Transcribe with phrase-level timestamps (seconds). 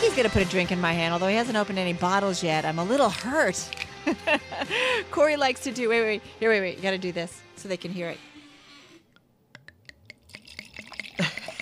[0.00, 1.92] think he's going to put a drink in my hand, although he hasn't opened any
[1.92, 2.64] bottles yet.
[2.64, 3.68] I'm a little hurt.
[5.10, 5.90] Cory likes to do.
[5.90, 6.76] Wait, wait, here, wait, wait.
[6.78, 8.18] You got to do this so they can hear it.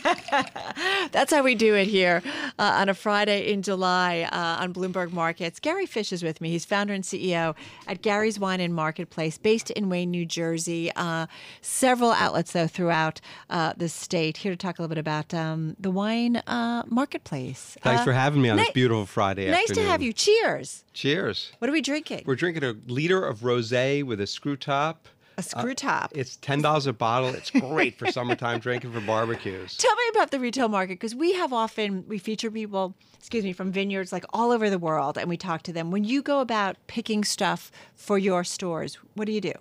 [1.12, 2.22] That's how we do it here
[2.58, 5.58] uh, on a Friday in July uh, on Bloomberg Markets.
[5.60, 6.50] Gary Fisch is with me.
[6.50, 7.54] He's founder and CEO
[7.86, 10.90] at Gary's Wine and Marketplace, based in Wayne, New Jersey.
[10.96, 11.26] Uh,
[11.60, 13.20] several outlets, though, throughout
[13.50, 14.38] uh, the state.
[14.38, 17.76] Here to talk a little bit about um, the wine uh, marketplace.
[17.82, 20.12] Thanks Uh, for having me on ni- this beautiful Friday Nice to have you.
[20.12, 20.84] Cheers.
[20.92, 21.52] Cheers.
[21.58, 22.24] What are we drinking?
[22.26, 25.08] We're drinking a liter of rosé with a screw top.
[25.38, 26.12] A screw top.
[26.14, 27.28] It's ten dollars a bottle.
[27.28, 29.76] It's great for summertime drinking for barbecues.
[29.76, 33.52] Tell me about the retail market because we have often we feature people, excuse me,
[33.52, 35.90] from vineyards like all over the world, and we talk to them.
[35.92, 39.52] When you go about picking stuff for your stores, what do you do?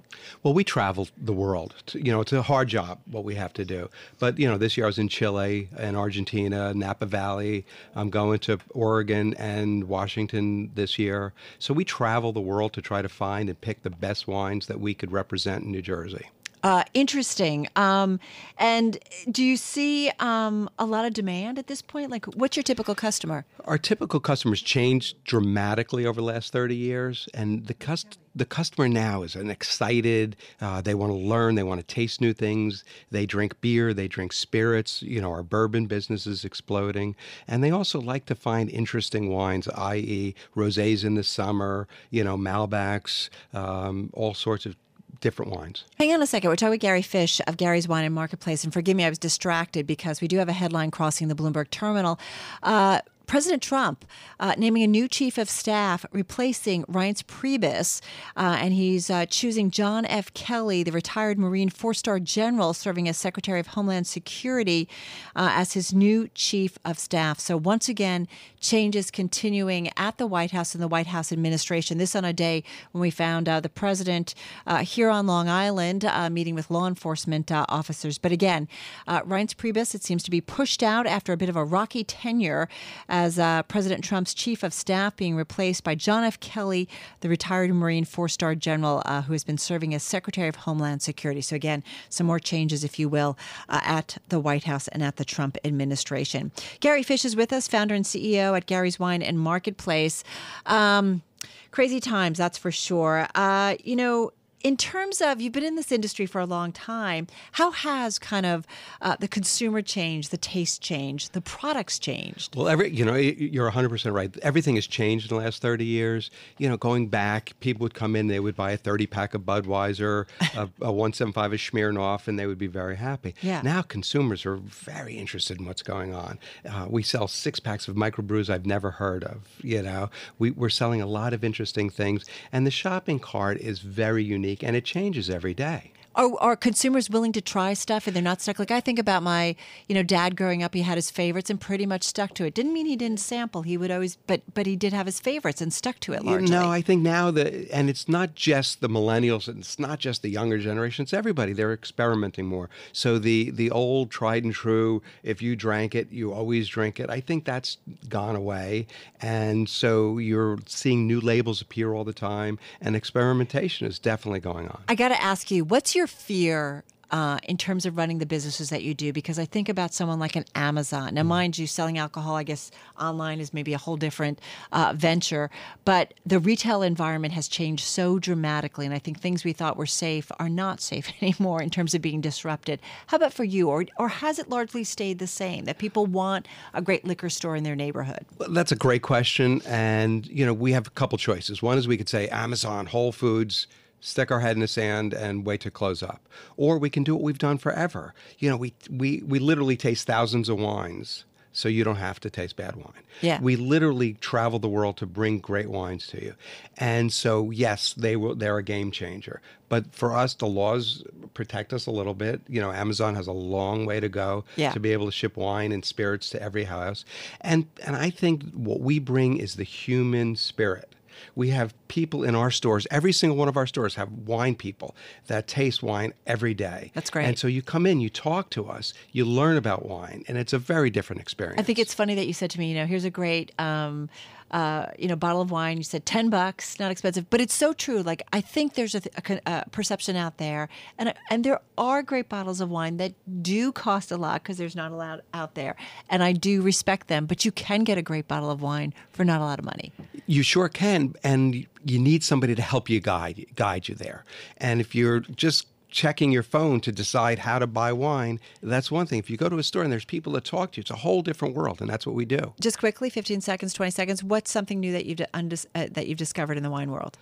[0.42, 1.76] Well, we travel the world.
[1.94, 3.90] You know, it's a hard job what we have to do.
[4.18, 7.66] But you know, this year I was in Chile and Argentina, Napa Valley.
[7.96, 11.34] I'm going to Oregon and Washington this year.
[11.60, 14.80] So we travel the world to try to find and pick the best wines that
[14.80, 16.28] we could represent New Jersey.
[16.64, 17.68] Uh, interesting.
[17.76, 18.20] Um,
[18.58, 18.98] and
[19.30, 22.10] do you see um, a lot of demand at this point?
[22.10, 23.46] Like, what's your typical customer?
[23.66, 28.90] Our typical customers changed dramatically over the last 30 years, and the cust- the customer
[28.90, 30.36] now is an excited.
[30.60, 31.56] Uh, they want to learn.
[31.56, 32.84] They want to taste new things.
[33.12, 33.94] They drink beer.
[33.94, 35.02] They drink spirits.
[35.02, 37.16] You know, our bourbon business is exploding,
[37.48, 41.88] and they also like to find interesting wines, i.e., rosés in the summer.
[42.10, 44.76] You know, Malbecs, um, all sorts of
[45.20, 45.86] different wines.
[45.98, 46.50] Hang on a second.
[46.50, 48.64] We're talking with Gary Fisch of Gary's Wine and Marketplace.
[48.64, 51.70] And forgive me, I was distracted because we do have a headline crossing the Bloomberg
[51.70, 52.20] terminal.
[52.64, 54.06] Uh, President Trump
[54.40, 58.00] uh, naming a new chief of staff, replacing Reince Priebus,
[58.38, 60.34] uh, and he's uh, choosing John F.
[60.34, 64.88] Kelly, the retired Marine four-star general serving as Secretary of Homeland Security,
[65.36, 67.38] uh, as his new chief of staff.
[67.38, 68.30] So once again,
[68.62, 71.98] changes continuing at the White House and the White House administration.
[71.98, 74.36] This on a day when we found uh, the president
[74.66, 78.18] uh, here on Long Island meeting with law enforcement officers.
[78.18, 78.70] But again,
[79.08, 82.70] Reince Priebus, it seems to be pushed out after a bit of a rocky tenure
[83.18, 86.40] as uh, President Trump's chief of staff, being replaced by John F.
[86.40, 86.88] Kelly,
[87.22, 91.02] the retired Marine four star general uh, who has been serving as Secretary of Homeland
[91.02, 91.42] Security.
[91.42, 93.36] So, again, some more changes, if you will,
[93.70, 96.52] uh, at the White House and at the Trump administration.
[96.80, 100.24] Gary Fisch is with us, founder and CEO at Gary's Wine and Marketplace.
[100.68, 101.24] Um,
[101.72, 103.28] crazy times, that's for sure.
[103.34, 104.32] Uh, you know,
[104.64, 108.46] in terms of you've been in this industry for a long time, how has kind
[108.46, 108.66] of
[109.02, 112.56] uh, the consumer changed, the taste changed, the products changed?
[112.56, 114.36] Well, every you know, you're 100% right.
[114.42, 116.32] Everything has changed in the last 30 years.
[116.58, 119.42] You know, going back, people would come in, they would buy a 30 pack of
[119.42, 120.26] Budweiser,
[120.56, 123.36] a, a 175 of Smirnoff, and they would be very happy.
[123.42, 123.62] Yeah.
[123.64, 126.40] Now consumers are very interested in what's going on.
[126.68, 129.48] Uh, we sell six packs of microbrews I've never heard of.
[129.62, 130.10] You know,
[130.40, 134.47] we, we're selling a lot of interesting things, and the shopping cart is very unique,
[134.64, 135.92] and it changes every day.
[136.18, 138.58] Are, are consumers willing to try stuff and they're not stuck?
[138.58, 139.56] Like I think about my,
[139.88, 140.74] you know, dad growing up.
[140.74, 142.56] He had his favorites and pretty much stuck to it.
[142.56, 143.62] Didn't mean he didn't sample.
[143.62, 146.50] He would always, but but he did have his favorites and stuck to it largely.
[146.50, 150.24] No, I think now that, and it's not just the millennials, and it's not just
[150.24, 151.04] the younger generation.
[151.04, 151.54] It's everybody.
[151.54, 152.70] They're experimenting more.
[152.94, 157.12] So the the old tried and true, if you drank it, you always drink it.
[157.12, 157.78] I think that's
[158.10, 158.88] gone away,
[159.22, 164.68] and so you're seeing new labels appear all the time, and experimentation is definitely going
[164.68, 164.82] on.
[164.88, 168.70] I got to ask you, what's your fear uh, in terms of running the businesses
[168.70, 169.14] that you do?
[169.14, 171.14] Because I think about someone like an Amazon.
[171.14, 174.40] Now, mind you, selling alcohol, I guess online is maybe a whole different
[174.72, 175.50] uh, venture,
[175.86, 178.86] but the retail environment has changed so dramatically.
[178.86, 182.02] And I think things we thought were safe are not safe anymore in terms of
[182.02, 182.80] being disrupted.
[183.08, 183.70] How about for you?
[183.70, 187.56] Or, or has it largely stayed the same that people want a great liquor store
[187.56, 188.26] in their neighborhood?
[188.38, 189.62] Well, That's a great question.
[189.66, 191.62] And, you know, we have a couple choices.
[191.62, 193.68] One is we could say Amazon, Whole Foods,
[194.00, 196.28] stick our head in the sand and wait to close up.
[196.56, 198.14] Or we can do what we've done forever.
[198.40, 201.26] You know, we, we, we literally taste thousands of wines.
[201.54, 203.02] So you don't have to taste bad wine.
[203.22, 203.40] Yeah.
[203.42, 206.36] We literally travel the world to bring great wines to you.
[206.78, 209.42] And so yes, they will they're a game changer.
[209.68, 211.04] But for us the laws
[211.34, 212.42] protect us a little bit.
[212.48, 214.72] You know, Amazon has a long way to go Yeah.
[214.74, 217.04] to be able to ship wine and spirits to every house.
[217.42, 220.94] And and I think what we bring is the human spirit.
[221.36, 224.96] We have people in our stores, every single one of our stores have wine people
[225.28, 226.92] that taste wine every day.
[226.94, 227.26] That's great.
[227.26, 230.54] And so you come in, you talk to us, you learn about wine, and it's
[230.54, 231.60] a very different experience.
[231.60, 234.10] I think it's funny that you said to me, you know, here's a great um,
[234.52, 235.78] uh, you know, bottle of wine.
[235.78, 238.02] You said ten bucks, not expensive, but it's so true.
[238.02, 242.30] Like I think there's a, a, a perception out there, and and there are great
[242.30, 245.76] bottles of wine that do cost a lot because there's not a lot out there,
[246.10, 247.26] and I do respect them.
[247.26, 249.92] But you can get a great bottle of wine for not a lot of money.
[250.26, 254.24] You sure can, and you need somebody to help you guide guide you there.
[254.58, 259.06] And if you're just checking your phone to decide how to buy wine, that's one
[259.08, 259.20] thing.
[259.20, 260.96] If you go to a store and there's people that talk to you, it's a
[260.96, 262.54] whole different world, and that's what we do.
[262.60, 264.24] Just quickly, 15 seconds, 20 seconds.
[264.24, 267.18] What's something new that you've uh, that you've discovered in the wine world?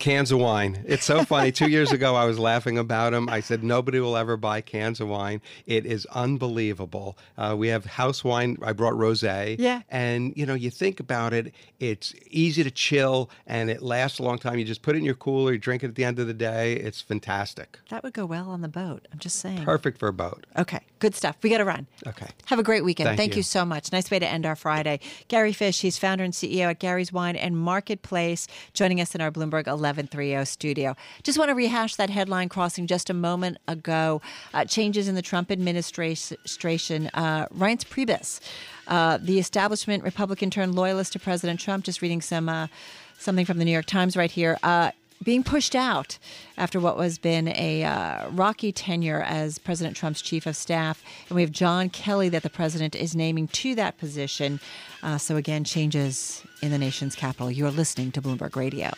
[0.00, 0.82] Cans of wine.
[0.86, 1.52] It's so funny.
[1.52, 3.28] Two years ago, I was laughing about them.
[3.28, 5.40] I said nobody will ever buy cans of wine.
[5.66, 7.16] It is unbelievable.
[7.38, 8.58] Uh, we have house wine.
[8.62, 9.56] I brought rosé.
[9.58, 9.82] Yeah.
[9.88, 11.54] And you know, you think about it.
[11.78, 14.58] It's easy to chill, and it lasts a long time.
[14.58, 15.52] You just put it in your cooler.
[15.52, 16.74] You drink it at the end of the day.
[16.74, 17.78] It's fantastic.
[17.90, 19.06] That would go well on the boat.
[19.12, 19.64] I'm just saying.
[19.64, 20.46] Perfect for a boat.
[20.58, 21.36] Okay, good stuff.
[21.42, 21.86] We got to run.
[22.06, 22.26] Okay.
[22.46, 23.08] Have a great weekend.
[23.08, 23.38] Thank Thank, you.
[23.38, 23.42] you.
[23.42, 23.90] so much.
[23.90, 25.00] Nice way to end our Friday.
[25.28, 29.30] Gary Fisch, he's founder and CEO at Gary's Wine and Marketplace, joining us in our
[29.30, 30.94] Bloomberg 1130 studio.
[31.22, 34.20] Just want to rehash that headline crossing just a moment ago.
[34.54, 37.10] Uh, changes in the Trump administration.
[37.14, 38.40] Uh, Reince Priebus,
[38.86, 42.66] uh, the establishment Republican turned loyalist to President Trump, just reading some uh,
[43.18, 44.58] something from the New York Times right here.
[44.62, 44.90] Uh,
[45.22, 46.18] being pushed out
[46.56, 51.36] after what was been a uh, rocky tenure as President Trump's chief of staff, and
[51.36, 54.60] we have John Kelly that the president is naming to that position.
[55.02, 57.50] Uh, so again, changes in the nation's capital.
[57.50, 58.90] You are listening to Bloomberg Radio.